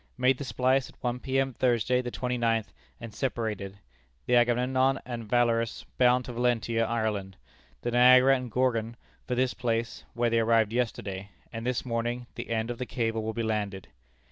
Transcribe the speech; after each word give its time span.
Made 0.17 0.39
the 0.39 0.43
splice 0.43 0.89
at 0.89 0.95
one 1.03 1.19
P.M., 1.19 1.53
Thursday, 1.53 2.01
the 2.01 2.09
twenty 2.09 2.35
ninth, 2.35 2.73
and 2.99 3.13
separated 3.13 3.77
the 4.25 4.35
Agamemnon 4.35 4.97
and 5.05 5.29
Valorous, 5.29 5.83
bound 5.99 6.25
to 6.25 6.33
Valentia, 6.33 6.83
Ireland; 6.87 7.37
the 7.83 7.91
Niagara 7.91 8.35
and 8.35 8.49
Gorgon, 8.49 8.97
for 9.27 9.35
this 9.35 9.53
place, 9.53 10.03
where 10.15 10.31
they 10.31 10.39
arrived 10.39 10.73
yesterday, 10.73 11.29
and 11.53 11.67
this 11.67 11.85
morning 11.85 12.25
the 12.33 12.49
end 12.49 12.71
of 12.71 12.79
the 12.79 12.87
cable 12.87 13.21
will 13.21 13.33
be 13.33 13.43
landed. 13.43 13.89